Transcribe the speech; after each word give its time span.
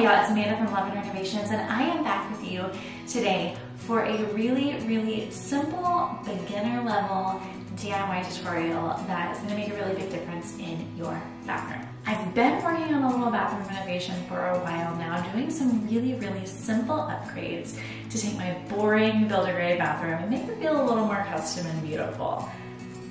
Hey 0.00 0.06
y'all, 0.06 0.22
it's 0.22 0.30
Amanda 0.30 0.56
from 0.56 0.72
Love 0.72 0.86
and 0.86 0.94
Renovations 0.94 1.50
and 1.50 1.60
I 1.60 1.82
am 1.82 2.02
back 2.02 2.30
with 2.30 2.50
you 2.50 2.64
today 3.06 3.54
for 3.76 4.02
a 4.02 4.24
really, 4.32 4.78
really 4.86 5.30
simple 5.30 6.18
beginner 6.24 6.82
level 6.82 7.38
DIY 7.76 8.34
tutorial 8.34 8.96
that 9.06 9.36
is 9.36 9.42
gonna 9.42 9.56
make 9.56 9.68
a 9.68 9.74
really 9.74 9.94
big 9.96 10.08
difference 10.08 10.56
in 10.56 10.90
your 10.96 11.20
bathroom. 11.46 11.86
I've 12.06 12.34
been 12.34 12.64
working 12.64 12.94
on 12.94 13.02
a 13.02 13.14
little 13.14 13.30
bathroom 13.30 13.68
renovation 13.68 14.14
for 14.26 14.38
a 14.38 14.58
while 14.60 14.96
now, 14.96 15.20
doing 15.32 15.50
some 15.50 15.86
really, 15.86 16.14
really 16.14 16.46
simple 16.46 16.96
upgrades 16.96 17.78
to 18.08 18.18
take 18.18 18.38
my 18.38 18.56
boring 18.70 19.28
builder 19.28 19.52
grade 19.52 19.76
bathroom 19.76 20.14
and 20.14 20.30
make 20.30 20.44
it 20.44 20.58
feel 20.60 20.80
a 20.80 20.82
little 20.82 21.04
more 21.04 21.26
custom 21.28 21.66
and 21.66 21.86
beautiful. 21.86 22.48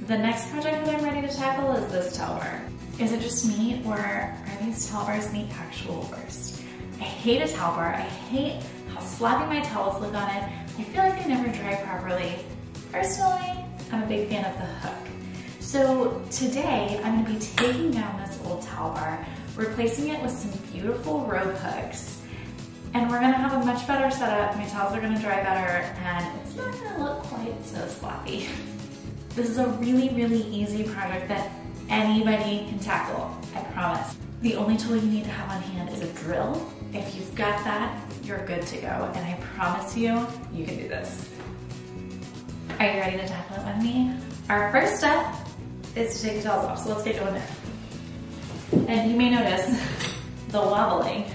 The 0.08 0.18
next 0.18 0.50
project 0.50 0.86
that 0.86 0.96
I'm 0.96 1.06
ready 1.06 1.28
to 1.28 1.32
tackle 1.32 1.72
is 1.74 1.92
this 1.92 2.18
towel 2.18 2.40
bar. 2.40 2.64
Is 2.98 3.12
it 3.12 3.22
just 3.22 3.48
me 3.48 3.80
or 3.86 3.96
are 3.96 4.58
these 4.64 4.90
towel 4.90 5.06
bars 5.06 5.28
the 5.28 5.46
actual 5.52 6.10
worst? 6.12 6.64
I 7.00 7.04
hate 7.04 7.42
a 7.42 7.48
towel 7.48 7.76
bar. 7.78 7.94
I 7.94 8.02
hate 8.02 8.62
how 8.94 9.00
sloppy 9.00 9.46
my 9.46 9.62
towels 9.62 10.02
look 10.02 10.14
on 10.14 10.30
it. 10.30 10.44
I 10.78 10.84
feel 10.84 11.04
like 11.04 11.24
they 11.24 11.30
never 11.30 11.48
dry 11.48 11.76
properly. 11.76 12.40
Personally, 12.92 13.66
I'm 13.92 14.04
a 14.04 14.06
big 14.06 14.28
fan 14.28 14.44
of 14.44 14.54
the 14.58 14.66
hook. 14.66 15.08
So 15.62 16.22
today 16.30 17.00
I'm 17.04 17.24
gonna 17.24 17.34
be 17.34 17.40
taking 17.40 17.92
down 17.92 18.20
this 18.20 18.38
old 18.44 18.64
towel 18.64 18.94
bar, 18.94 19.26
replacing 19.56 20.10
it 20.10 20.22
with 20.22 20.32
some 20.32 20.52
beautiful 20.74 21.22
robe 21.26 21.56
hooks, 21.56 22.22
and 22.94 23.10
we're 23.10 23.22
gonna 23.22 23.38
have 23.38 23.62
a 23.62 23.66
much 23.66 23.88
better 23.88 24.12
setup. 24.12 24.58
My 24.58 24.66
towels 24.66 24.94
are 24.94 25.00
gonna 25.00 25.22
dry 25.22 25.42
better 25.42 25.86
and 26.04 26.40
it's 26.42 26.56
not 26.58 26.74
gonna 26.74 27.04
look 27.04 27.20
quite 27.24 27.66
so 27.66 27.88
sloppy. 27.88 28.48
This 29.36 29.48
is 29.52 29.58
a 29.60 29.68
really, 29.68 30.10
really 30.10 30.42
easy 30.42 30.84
project 30.84 31.30
that 31.30 31.52
anybody 31.88 32.66
can 32.68 32.80
tackle, 32.80 33.38
I 33.56 33.62
promise. 33.72 34.18
The 34.42 34.56
only 34.56 34.76
tool 34.76 34.98
you 34.98 35.10
need 35.10 35.24
to 35.26 35.30
have 35.30 35.50
on 35.52 35.62
hand 35.62 35.90
is 35.90 36.02
a 36.02 36.12
drill. 36.14 36.68
If 36.94 37.16
you've 37.16 37.36
got 37.36 37.64
that, 37.66 38.02
you're 38.24 38.44
good 38.46 38.66
to 38.66 38.78
go. 38.78 38.88
And 38.88 39.26
I 39.26 39.40
promise 39.56 39.96
you, 39.96 40.26
you 40.52 40.66
can 40.66 40.78
do 40.78 40.88
this. 40.88 41.30
Are 42.80 42.86
you 42.86 43.00
ready 43.00 43.18
to 43.18 43.28
tackle 43.28 43.58
it 43.58 43.76
with 43.76 43.84
me? 43.84 44.16
Our 44.50 44.72
first 44.72 44.98
step 44.98 45.36
is 45.96 46.20
to 46.20 46.28
take 46.28 46.38
the 46.38 46.50
towels 46.50 46.66
off. 46.66 46.84
So 46.84 46.90
let's 46.90 47.04
get 47.04 47.20
going 47.20 47.34
there. 47.34 47.48
And 48.88 49.12
you 49.12 49.18
may 49.18 49.30
notice 49.30 49.68
the 50.50 50.60
wobbling. 50.60 51.26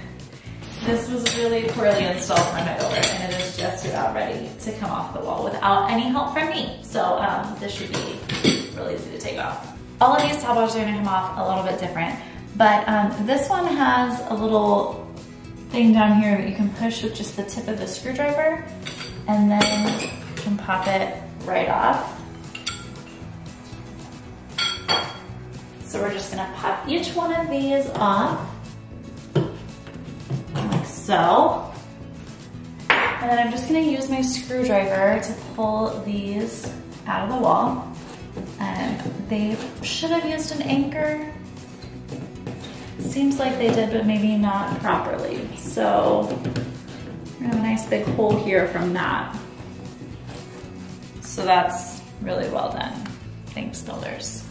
This 0.84 1.08
was 1.08 1.22
really 1.38 1.68
poorly 1.68 2.04
installed 2.04 2.40
by 2.52 2.64
my 2.64 2.76
builder 2.76 2.96
and 2.96 3.32
it 3.32 3.40
is 3.40 3.56
just 3.56 3.86
about 3.86 4.14
ready 4.14 4.50
to 4.60 4.72
come 4.78 4.90
off 4.90 5.14
the 5.14 5.20
wall 5.20 5.44
without 5.44 5.90
any 5.90 6.02
help 6.02 6.34
from 6.34 6.50
me. 6.50 6.78
So 6.82 7.00
um, 7.00 7.56
this 7.60 7.72
should 7.72 7.92
be 7.92 8.18
really 8.76 8.96
easy 8.96 9.10
to 9.12 9.18
take 9.18 9.38
off. 9.38 9.78
All 10.00 10.14
of 10.14 10.22
these 10.22 10.42
towels 10.42 10.74
are 10.74 10.80
gonna 10.80 10.96
come 10.96 11.08
off 11.08 11.38
a 11.38 11.48
little 11.48 11.62
bit 11.62 11.80
different. 11.80 12.18
But 12.56 12.86
um, 12.88 13.26
this 13.26 13.48
one 13.48 13.66
has 13.66 14.20
a 14.28 14.34
little 14.34 15.03
thing 15.74 15.92
down 15.92 16.22
here 16.22 16.38
that 16.38 16.48
you 16.48 16.54
can 16.54 16.70
push 16.74 17.02
with 17.02 17.16
just 17.16 17.36
the 17.36 17.42
tip 17.42 17.66
of 17.66 17.76
the 17.80 17.86
screwdriver 17.88 18.64
and 19.26 19.50
then 19.50 20.00
you 20.00 20.08
can 20.36 20.56
pop 20.56 20.86
it 20.86 21.20
right 21.44 21.68
off. 21.68 22.22
So 25.84 26.00
we're 26.00 26.12
just 26.12 26.30
gonna 26.30 26.48
pop 26.54 26.88
each 26.88 27.08
one 27.16 27.34
of 27.34 27.50
these 27.50 27.88
off, 27.96 28.48
like 30.54 30.86
so. 30.86 31.72
And 32.88 33.28
then 33.28 33.44
I'm 33.44 33.50
just 33.50 33.66
gonna 33.66 33.80
use 33.80 34.08
my 34.08 34.22
screwdriver 34.22 35.20
to 35.24 35.32
pull 35.56 36.00
these 36.04 36.72
out 37.08 37.28
of 37.28 37.34
the 37.34 37.42
wall. 37.42 37.92
And 38.60 39.00
they 39.28 39.56
should 39.82 40.10
have 40.10 40.24
used 40.24 40.54
an 40.54 40.62
anchor 40.62 41.34
Seems 43.08 43.38
like 43.38 43.58
they 43.58 43.68
did, 43.68 43.92
but 43.92 44.06
maybe 44.06 44.36
not 44.36 44.80
properly. 44.80 45.46
So 45.56 46.26
we 47.38 47.46
have 47.46 47.54
a 47.54 47.62
nice 47.62 47.86
big 47.86 48.04
hole 48.04 48.36
here 48.36 48.66
from 48.68 48.92
that. 48.94 49.36
So 51.20 51.44
that's 51.44 52.02
really 52.22 52.48
well 52.48 52.72
done. 52.72 52.94
Thanks, 53.48 53.82
builders. 53.82 54.44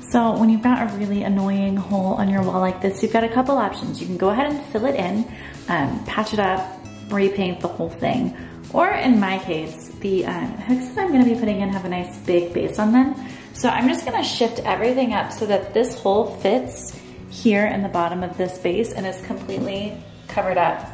So 0.00 0.38
when 0.38 0.50
you've 0.50 0.62
got 0.62 0.90
a 0.90 0.96
really 0.96 1.24
annoying 1.24 1.76
hole 1.76 2.14
on 2.14 2.28
your 2.28 2.42
wall 2.42 2.60
like 2.60 2.80
this, 2.80 3.02
you've 3.02 3.12
got 3.12 3.24
a 3.24 3.28
couple 3.28 3.56
options. 3.56 4.00
You 4.00 4.06
can 4.06 4.16
go 4.16 4.28
ahead 4.28 4.46
and 4.46 4.64
fill 4.66 4.86
it 4.86 4.94
in, 4.94 5.30
um, 5.68 6.04
patch 6.04 6.32
it 6.32 6.38
up, 6.38 6.80
repaint 7.08 7.60
the 7.60 7.68
whole 7.68 7.90
thing. 7.90 8.36
Or 8.72 8.88
in 8.88 9.18
my 9.18 9.38
case, 9.40 9.88
the 10.00 10.26
um, 10.26 10.52
hooks 10.58 10.94
that 10.94 11.04
I'm 11.04 11.12
gonna 11.12 11.24
be 11.24 11.34
putting 11.34 11.60
in 11.60 11.70
have 11.70 11.84
a 11.84 11.88
nice 11.88 12.16
big 12.18 12.52
base 12.52 12.78
on 12.78 12.92
them. 12.92 13.14
So 13.56 13.70
I'm 13.70 13.88
just 13.88 14.04
gonna 14.04 14.22
shift 14.22 14.58
everything 14.66 15.14
up 15.14 15.32
so 15.32 15.46
that 15.46 15.72
this 15.72 15.98
hole 15.98 16.36
fits 16.42 16.94
here 17.30 17.66
in 17.66 17.82
the 17.82 17.88
bottom 17.88 18.22
of 18.22 18.36
this 18.36 18.58
base 18.58 18.92
and 18.92 19.06
is 19.06 19.18
completely 19.22 19.96
covered 20.28 20.58
up 20.58 20.86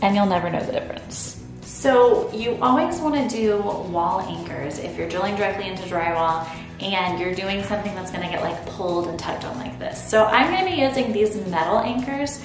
and 0.00 0.16
you'll 0.16 0.24
never 0.24 0.48
know 0.48 0.64
the 0.64 0.72
difference. 0.72 1.44
So 1.60 2.32
you 2.32 2.56
always 2.62 2.98
wanna 2.98 3.28
do 3.28 3.58
wall 3.58 4.22
anchors 4.22 4.78
if 4.78 4.96
you're 4.96 5.06
drilling 5.10 5.36
directly 5.36 5.68
into 5.68 5.82
drywall 5.82 6.48
and 6.80 7.20
you're 7.20 7.34
doing 7.34 7.62
something 7.64 7.94
that's 7.94 8.10
gonna 8.10 8.30
get 8.30 8.40
like 8.40 8.64
pulled 8.64 9.08
and 9.08 9.18
tugged 9.18 9.44
on 9.44 9.58
like 9.58 9.78
this. 9.78 10.02
So 10.08 10.24
I'm 10.24 10.50
gonna 10.50 10.64
be 10.64 10.80
using 10.80 11.12
these 11.12 11.36
metal 11.48 11.78
anchors. 11.78 12.42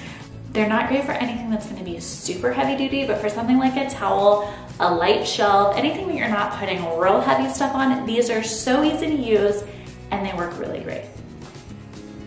They're 0.54 0.70
not 0.70 0.88
great 0.88 1.04
for 1.04 1.14
anything 1.14 1.50
that's 1.50 1.66
gonna 1.66 1.84
be 1.84 2.00
super 2.00 2.54
heavy 2.54 2.78
duty, 2.78 3.06
but 3.08 3.20
for 3.20 3.28
something 3.28 3.58
like 3.58 3.76
a 3.76 3.90
towel 3.90 4.54
a 4.80 4.94
light 4.94 5.28
shelf, 5.28 5.78
anything 5.78 6.08
that 6.08 6.16
you're 6.16 6.30
not 6.30 6.54
putting 6.60 6.80
real 6.98 7.22
heavy 7.22 7.52
stuff 7.52 7.76
on, 7.76 8.06
these 8.06 8.30
are 8.30 8.44
so 8.44 8.84
easy 8.84 9.08
to 9.08 9.16
use 9.16 9.64
and 10.12 10.26
they 10.26 10.34
work 10.36 10.58
really 10.60 10.80
great. 10.80 11.06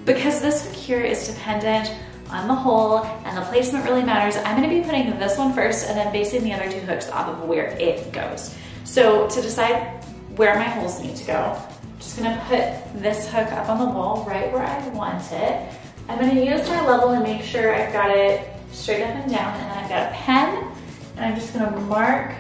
Because 0.04 0.40
this 0.40 0.64
hook 0.64 0.74
here 0.74 1.00
is 1.00 1.26
dependent 1.26 1.92
on 2.30 2.46
the 2.46 2.54
hole 2.54 3.04
and 3.24 3.36
the 3.36 3.42
placement 3.42 3.84
really 3.84 4.04
matters, 4.04 4.36
I'm 4.36 4.56
gonna 4.56 4.68
be 4.68 4.82
putting 4.82 5.18
this 5.18 5.36
one 5.38 5.52
first 5.52 5.88
and 5.88 5.98
then 5.98 6.12
basing 6.12 6.44
the 6.44 6.52
other 6.52 6.70
two 6.70 6.80
hooks 6.80 7.08
off 7.10 7.28
of 7.28 7.48
where 7.48 7.66
it 7.80 8.12
goes. 8.12 8.54
So 8.84 9.28
to 9.28 9.42
decide 9.42 10.04
where 10.36 10.54
my 10.54 10.64
holes 10.64 11.00
need 11.00 11.16
to 11.16 11.24
go, 11.24 11.58
I'm 11.82 11.98
just 11.98 12.16
gonna 12.16 12.44
put 12.48 13.02
this 13.02 13.28
hook 13.28 13.50
up 13.52 13.68
on 13.68 13.78
the 13.78 13.86
wall 13.86 14.24
right 14.26 14.52
where 14.52 14.62
I 14.62 14.88
want 14.88 15.32
it. 15.32 15.72
I'm 16.08 16.20
gonna 16.20 16.40
use 16.40 16.68
my 16.68 16.86
level 16.86 17.10
and 17.10 17.24
make 17.24 17.42
sure 17.42 17.74
I've 17.74 17.92
got 17.92 18.10
it 18.10 18.48
straight 18.70 19.02
up 19.02 19.14
and 19.16 19.30
down 19.30 19.54
and 19.54 19.70
then 19.70 19.78
I've 19.78 19.88
got 19.88 20.12
a 20.12 20.14
pen 20.14 20.72
and 21.16 21.24
I'm 21.24 21.34
just 21.34 21.52
gonna 21.52 21.78
mark 21.80 22.32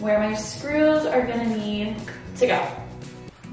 where 0.00 0.18
my 0.18 0.34
screws 0.34 1.06
are 1.06 1.26
gonna 1.26 1.56
need 1.56 1.96
to 2.36 2.46
go. 2.46 2.68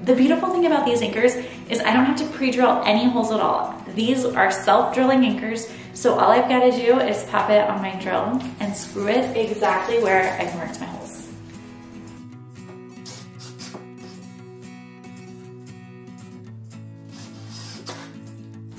The 0.04 0.16
beautiful 0.16 0.50
thing 0.50 0.66
about 0.66 0.86
these 0.86 1.02
anchors 1.02 1.36
is 1.70 1.80
I 1.80 1.94
don't 1.94 2.06
have 2.06 2.18
to 2.18 2.26
pre-drill 2.26 2.82
any 2.86 3.10
holes 3.10 3.32
at 3.32 3.40
all. 3.40 3.74
These 3.96 4.26
are 4.26 4.52
self-drilling 4.52 5.24
anchors, 5.26 5.70
so 5.94 6.20
all 6.20 6.32
I've 6.32 6.50
gotta 6.50 6.72
do 6.72 7.00
is 7.00 7.24
pop 7.26 7.50
it 7.50 7.70
on 7.70 7.82
my 7.82 7.96
drill 8.02 8.42
and 8.60 8.76
screw 8.76 9.08
it 9.08 9.36
exactly 9.38 10.04
where 10.04 10.38
I've 10.40 10.54
marked 10.56 10.80
my 10.82 10.88
holes. 10.88 10.99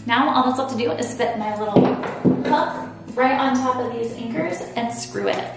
Now 0.07 0.35
all 0.35 0.45
that's 0.45 0.59
left 0.59 0.73
to 0.73 0.79
do 0.79 0.91
is 0.93 1.15
fit 1.15 1.39
my 1.39 1.59
little 1.59 1.95
hook 2.45 2.91
right 3.15 3.39
on 3.39 3.55
top 3.57 3.77
of 3.77 3.93
these 3.93 4.13
anchors 4.13 4.61
and 4.77 4.93
screw 4.93 5.29
it. 5.29 5.53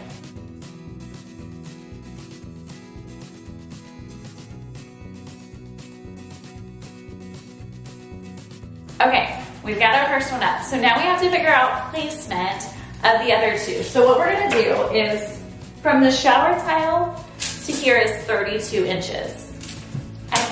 Okay, 9.01 9.43
we've 9.63 9.79
got 9.79 9.95
our 9.95 10.07
first 10.07 10.31
one 10.31 10.43
up. 10.43 10.63
So 10.63 10.79
now 10.79 10.95
we 10.97 11.03
have 11.03 11.21
to 11.21 11.29
figure 11.29 11.49
out 11.49 11.91
placement 11.91 12.63
of 13.03 13.25
the 13.25 13.33
other 13.33 13.57
two. 13.57 13.83
So 13.83 14.07
what 14.07 14.17
we're 14.17 14.33
gonna 14.33 14.49
do 14.49 14.95
is 14.95 15.41
from 15.81 16.01
the 16.01 16.11
shower 16.11 16.57
tile 16.59 17.25
to 17.65 17.71
here 17.71 17.97
is 17.97 18.23
32 18.23 18.85
inches. 18.85 19.52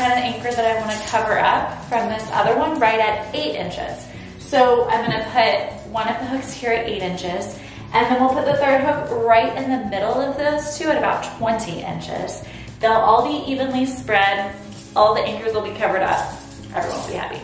An 0.02 0.18
anchor 0.18 0.50
that 0.50 0.66
I 0.66 0.80
wanna 0.82 1.00
cover 1.06 1.38
up 1.38 1.86
from 1.86 2.10
this 2.10 2.28
other 2.32 2.58
one 2.58 2.80
right 2.80 3.00
at 3.00 3.34
eight 3.36 3.56
inches. 3.56 4.08
So 4.40 4.90
I'm 4.90 5.06
gonna 5.06 5.24
put 5.26 5.92
one 5.92 6.08
of 6.08 6.18
the 6.20 6.26
hooks 6.26 6.52
here 6.52 6.72
at 6.72 6.88
eight 6.88 7.04
inches, 7.04 7.60
and 7.94 8.08
then 8.08 8.20
we'll 8.20 8.34
put 8.34 8.46
the 8.46 8.56
third 8.56 8.82
hook 8.82 9.12
right 9.24 9.56
in 9.56 9.70
the 9.70 9.88
middle 9.92 10.20
of 10.20 10.40
those 10.40 10.76
two 10.76 10.90
at 10.90 10.98
about 10.98 11.38
20 11.38 11.84
inches. 11.84 12.44
They'll 12.80 12.94
all 12.94 13.28
be 13.28 13.52
evenly 13.52 13.86
spread. 13.86 14.56
All 14.96 15.14
the 15.14 15.22
anchors 15.22 15.54
will 15.54 15.62
be 15.62 15.76
covered 15.76 16.02
up. 16.02 16.34
Everyone 16.74 17.00
will 17.00 17.08
be 17.08 17.14
happy. 17.14 17.40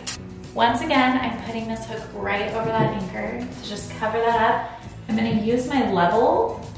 Once 0.52 0.80
again, 0.80 1.16
I'm 1.16 1.40
putting 1.44 1.68
this 1.68 1.86
hook 1.86 2.02
right 2.14 2.52
over 2.54 2.66
that 2.66 3.00
anchor 3.00 3.38
to 3.38 3.68
just 3.68 3.88
cover 3.98 4.18
that 4.18 4.50
up. 4.50 4.82
I'm 5.08 5.14
gonna 5.14 5.30
use 5.30 5.68
my 5.68 5.92
level 5.92 6.68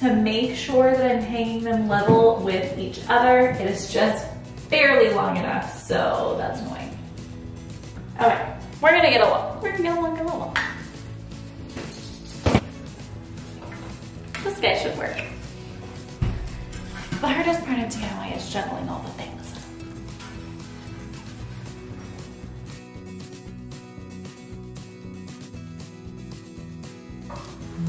to 0.00 0.14
make 0.14 0.56
sure 0.56 0.96
that 0.96 1.10
I'm 1.14 1.22
hanging 1.22 1.62
them 1.62 1.88
level 1.88 2.36
with 2.42 2.78
each 2.78 3.00
other. 3.10 3.50
It 3.50 3.70
is 3.70 3.92
just 3.92 4.26
barely 4.68 5.10
long 5.14 5.36
enough, 5.36 5.78
so 5.78 6.34
that's 6.38 6.60
annoying. 6.60 6.96
Okay, 8.20 8.56
we're 8.80 8.90
gonna 8.92 9.10
get 9.10 9.20
along. 9.20 9.60
We're 9.62 9.72
gonna 9.72 9.82
get 9.82 9.98
along, 9.98 10.16
get 10.16 10.24
along. 10.24 10.56
This 14.42 14.58
guy 14.60 14.76
should 14.78 14.96
work. 14.96 15.20
The 17.20 17.28
hardest 17.28 17.64
part 17.64 17.78
of 17.78 17.86
DIY 17.86 18.36
is 18.36 18.52
juggling 18.52 18.88
all 18.88 19.02
the 19.02 19.10
things. 19.10 19.54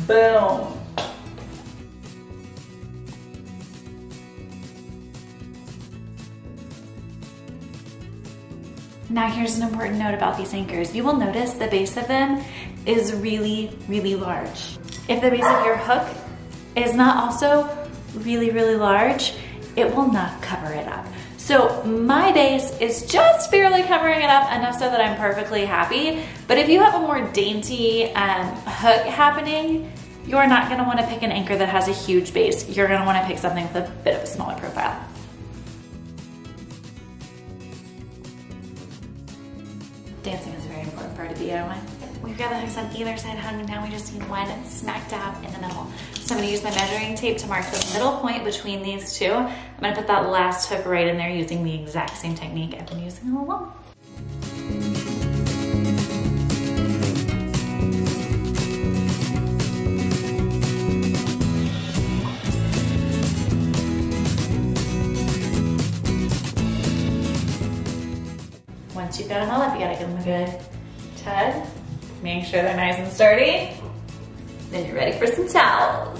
Boom. 0.07 0.76
Now 9.09 9.29
here's 9.29 9.57
an 9.57 9.63
important 9.63 9.99
note 9.99 10.13
about 10.13 10.37
these 10.37 10.53
anchors. 10.53 10.93
You 10.93 11.05
will 11.05 11.15
notice 11.15 11.53
the 11.53 11.67
base 11.67 11.95
of 11.95 12.09
them 12.09 12.43
is 12.85 13.13
really, 13.13 13.71
really 13.87 14.15
large. 14.15 14.77
If 15.07 15.21
the 15.21 15.29
base 15.29 15.45
of 15.45 15.65
your 15.65 15.77
hook 15.77 16.05
is 16.75 16.93
not 16.93 17.23
also 17.23 17.87
really, 18.15 18.49
really 18.49 18.75
large, 18.75 19.33
it 19.77 19.95
will 19.95 20.11
not 20.11 20.41
cover 20.41 20.73
it 20.73 20.87
up. 20.89 21.05
So 21.37 21.81
my 21.83 22.33
base 22.33 22.77
is 22.81 23.05
just 23.05 23.49
barely 23.49 23.83
covering 23.83 24.19
it 24.19 24.29
up 24.29 24.51
enough 24.51 24.73
so 24.73 24.89
that 24.89 24.99
I'm 24.99 25.15
perfectly 25.15 25.63
happy. 25.63 26.21
But 26.47 26.57
if 26.57 26.67
you 26.67 26.81
have 26.81 26.95
a 26.95 26.99
more 26.99 27.21
dainty 27.31 28.11
um, 28.13 28.47
hook 28.65 29.05
happening, 29.05 29.89
you're 30.25 30.47
not 30.47 30.67
gonna 30.69 30.83
wanna 30.83 31.07
pick 31.07 31.21
an 31.21 31.31
anchor 31.31 31.55
that 31.55 31.69
has 31.69 31.87
a 31.87 31.93
huge 31.93 32.33
base. 32.33 32.67
You're 32.67 32.89
gonna 32.89 33.05
wanna 33.05 33.23
pick 33.25 33.37
something 33.37 33.63
with 33.63 33.75
a 33.77 33.89
bit 34.03 34.17
of 34.17 34.23
a 34.23 34.27
smaller 34.27 34.59
profile. 34.59 35.01
Dancing 40.27 40.51
is 40.55 40.65
a 40.65 40.67
very 40.67 40.81
important 40.81 41.15
part 41.15 41.31
of 41.31 41.39
the 41.39 41.45
DIY. 41.45 42.21
We've 42.21 42.37
got 42.37 42.49
the 42.49 42.57
hooks 42.57 42.77
on 42.77 42.93
either 42.93 43.15
side 43.15 43.37
hung, 43.37 43.65
now 43.65 43.81
we 43.81 43.89
just 43.89 44.11
need 44.11 44.27
one 44.27 44.65
smack 44.65 45.09
dab 45.09 45.41
in 45.41 45.53
the 45.53 45.59
middle. 45.59 45.87
So 46.15 46.35
I'm 46.35 46.41
gonna 46.41 46.51
use 46.51 46.61
my 46.61 46.69
measuring 46.71 47.15
tape 47.15 47.37
to 47.37 47.47
mark 47.47 47.63
the 47.67 47.93
middle 47.93 48.19
point 48.19 48.43
between 48.43 48.83
these 48.83 49.17
two. 49.17 49.31
I'm 49.31 49.55
gonna 49.79 49.95
put 49.95 50.05
that 50.07 50.29
last 50.29 50.67
hook 50.67 50.85
right 50.85 51.07
in 51.07 51.15
there 51.15 51.29
using 51.29 51.63
the 51.63 51.73
exact 51.73 52.17
same 52.17 52.35
technique 52.35 52.75
I've 52.77 52.87
been 52.87 53.01
using 53.01 53.37
all 53.37 53.45
along. 53.45 53.73
Once 69.07 69.19
you've 69.19 69.29
got 69.29 69.39
them 69.39 69.49
all 69.51 69.61
up, 69.61 69.73
you 69.73 69.79
gotta 69.79 69.97
give 69.97 70.09
them 70.09 70.17
a 70.17 70.23
good 70.25 70.59
tug. 71.15 71.65
Make 72.21 72.43
sure 72.43 72.61
they're 72.61 72.75
nice 72.75 72.97
and 72.97 73.09
sturdy. 73.09 73.71
Then 74.69 74.85
you're 74.85 74.95
ready 74.95 75.17
for 75.17 75.27
some 75.27 75.47
towels. 75.47 76.19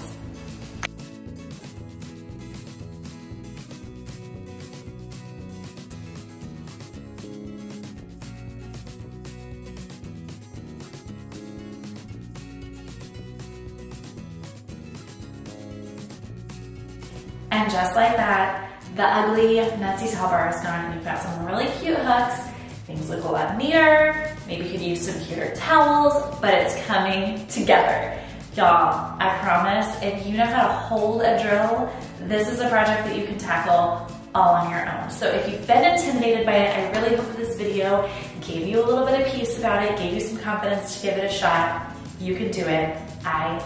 And 17.52 17.70
just 17.70 17.98
like 17.98 18.16
that, 18.16 18.82
the 18.96 19.04
ugly, 19.04 19.56
messy 19.78 20.10
towel 20.16 20.30
bar 20.30 20.50
is 20.52 20.62
gone 20.62 20.86
and 20.86 20.94
you've 20.96 21.04
got 21.04 21.22
some 21.22 21.46
really 21.46 21.66
cute 21.82 21.98
hooks. 21.98 22.47
Things 22.88 23.10
look 23.10 23.26
a 23.26 23.28
lot 23.28 23.58
neater. 23.58 24.34
Maybe 24.48 24.64
you 24.64 24.72
could 24.72 24.82
use 24.82 25.12
some 25.12 25.22
cuter 25.26 25.54
towels, 25.56 26.14
but 26.40 26.54
it's 26.54 26.74
coming 26.86 27.46
together. 27.48 28.18
Y'all, 28.56 29.14
I 29.20 29.38
promise, 29.42 30.02
if 30.02 30.26
you 30.26 30.38
know 30.38 30.46
how 30.46 30.70
to 30.70 30.74
hold 30.74 31.22
a 31.22 31.38
drill, 31.44 31.92
this 32.30 32.48
is 32.48 32.62
a 32.62 32.70
project 32.70 33.06
that 33.06 33.18
you 33.18 33.26
can 33.26 33.38
tackle 33.38 34.10
all 34.34 34.56
on 34.56 34.72
your 34.72 34.90
own. 34.90 35.10
So 35.12 35.28
if 35.28 35.52
you've 35.52 35.68
been 35.68 35.84
intimidated 35.84 36.46
by 36.46 36.54
it, 36.54 36.78
I 36.78 37.02
really 37.02 37.18
hope 37.18 37.36
this 37.36 37.58
video 37.58 38.10
gave 38.40 38.66
you 38.66 38.82
a 38.82 38.86
little 38.86 39.06
bit 39.06 39.20
of 39.20 39.34
peace 39.34 39.60
about 39.60 39.84
it, 39.84 39.98
gave 39.98 40.14
you 40.14 40.22
some 40.22 40.38
confidence 40.38 40.96
to 40.96 41.08
give 41.08 41.18
it 41.18 41.26
a 41.26 41.30
shot. 41.30 41.94
You 42.22 42.36
can 42.36 42.52
do 42.52 42.62
it, 42.62 42.98
I. 43.26 43.62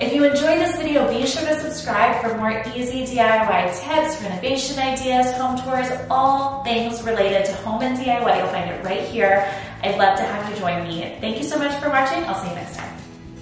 If 0.00 0.14
you 0.14 0.22
enjoyed 0.22 0.60
this 0.60 0.76
video, 0.76 1.08
be 1.08 1.26
sure 1.26 1.42
to 1.42 1.60
subscribe 1.60 2.22
for 2.22 2.36
more 2.36 2.62
easy 2.76 3.04
DIY 3.04 3.80
tips, 3.80 4.22
renovation 4.22 4.78
ideas, 4.78 5.36
home 5.36 5.58
tours, 5.58 5.88
all 6.08 6.62
things 6.62 7.02
related 7.02 7.44
to 7.46 7.52
home 7.54 7.82
and 7.82 7.98
DIY. 7.98 8.38
You'll 8.38 8.46
find 8.46 8.70
it 8.70 8.84
right 8.84 9.02
here. 9.02 9.52
I'd 9.82 9.98
love 9.98 10.16
to 10.18 10.22
have 10.22 10.48
you 10.48 10.56
join 10.56 10.86
me. 10.86 11.16
Thank 11.20 11.38
you 11.38 11.42
so 11.42 11.58
much 11.58 11.74
for 11.82 11.88
watching. 11.88 12.22
I'll 12.26 12.40
see 12.40 12.48
you 12.48 12.54
next 12.54 12.76
time. 12.76 12.87